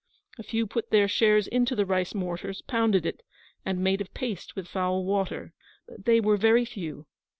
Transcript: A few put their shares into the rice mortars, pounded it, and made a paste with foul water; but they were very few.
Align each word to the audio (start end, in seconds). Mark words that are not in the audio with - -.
A 0.39 0.41
few 0.41 0.65
put 0.65 0.89
their 0.89 1.07
shares 1.07 1.45
into 1.45 1.75
the 1.75 1.85
rice 1.85 2.15
mortars, 2.15 2.63
pounded 2.63 3.05
it, 3.05 3.21
and 3.63 3.83
made 3.83 4.01
a 4.01 4.05
paste 4.05 4.55
with 4.55 4.67
foul 4.67 5.05
water; 5.05 5.53
but 5.87 6.05
they 6.05 6.19
were 6.19 6.37
very 6.37 6.65
few. 6.65 7.05